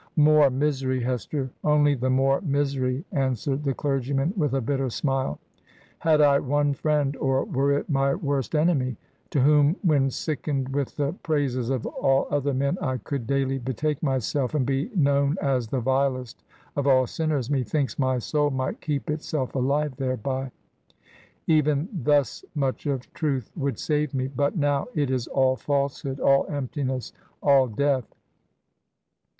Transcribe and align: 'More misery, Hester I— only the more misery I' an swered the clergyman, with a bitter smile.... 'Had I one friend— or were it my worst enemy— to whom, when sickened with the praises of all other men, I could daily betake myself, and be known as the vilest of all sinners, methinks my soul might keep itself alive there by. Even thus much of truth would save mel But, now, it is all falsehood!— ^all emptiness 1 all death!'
'More 0.15 0.49
misery, 0.49 1.03
Hester 1.03 1.51
I— 1.63 1.67
only 1.69 1.93
the 1.93 2.09
more 2.09 2.41
misery 2.41 3.05
I' 3.13 3.19
an 3.19 3.33
swered 3.33 3.61
the 3.63 3.75
clergyman, 3.75 4.33
with 4.35 4.55
a 4.55 4.59
bitter 4.59 4.89
smile.... 4.89 5.37
'Had 5.99 6.21
I 6.21 6.39
one 6.39 6.73
friend— 6.73 7.15
or 7.17 7.45
were 7.45 7.71
it 7.77 7.87
my 7.87 8.15
worst 8.15 8.55
enemy— 8.55 8.97
to 9.29 9.41
whom, 9.41 9.75
when 9.83 10.09
sickened 10.09 10.69
with 10.69 10.97
the 10.97 11.13
praises 11.21 11.69
of 11.69 11.85
all 11.85 12.25
other 12.31 12.51
men, 12.51 12.79
I 12.81 12.97
could 12.97 13.27
daily 13.27 13.59
betake 13.59 14.01
myself, 14.01 14.55
and 14.55 14.65
be 14.65 14.89
known 14.95 15.35
as 15.39 15.67
the 15.67 15.81
vilest 15.81 16.43
of 16.75 16.87
all 16.87 17.05
sinners, 17.05 17.51
methinks 17.51 17.99
my 17.99 18.17
soul 18.17 18.49
might 18.49 18.81
keep 18.81 19.07
itself 19.07 19.53
alive 19.53 19.97
there 19.97 20.17
by. 20.17 20.49
Even 21.45 21.87
thus 21.93 22.43
much 22.55 22.87
of 22.87 23.13
truth 23.13 23.51
would 23.55 23.77
save 23.77 24.15
mel 24.15 24.29
But, 24.35 24.57
now, 24.57 24.87
it 24.95 25.11
is 25.11 25.27
all 25.27 25.55
falsehood!— 25.57 26.17
^all 26.17 26.49
emptiness 26.49 27.13
1 27.41 27.53
all 27.53 27.67
death!' 27.67 28.15